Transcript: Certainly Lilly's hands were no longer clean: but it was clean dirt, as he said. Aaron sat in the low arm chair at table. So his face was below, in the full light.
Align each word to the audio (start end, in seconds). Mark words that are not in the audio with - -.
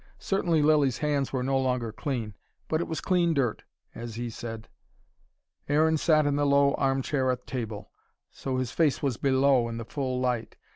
Certainly 0.17 0.63
Lilly's 0.63 0.97
hands 0.97 1.31
were 1.31 1.43
no 1.43 1.59
longer 1.59 1.91
clean: 1.91 2.33
but 2.67 2.81
it 2.81 2.87
was 2.87 3.01
clean 3.01 3.35
dirt, 3.35 3.61
as 3.93 4.15
he 4.15 4.31
said. 4.31 4.67
Aaron 5.69 5.95
sat 5.95 6.25
in 6.25 6.37
the 6.37 6.43
low 6.47 6.73
arm 6.73 7.03
chair 7.03 7.29
at 7.29 7.45
table. 7.45 7.91
So 8.31 8.57
his 8.57 8.71
face 8.71 9.03
was 9.03 9.17
below, 9.17 9.69
in 9.69 9.77
the 9.77 9.85
full 9.85 10.19
light. 10.19 10.55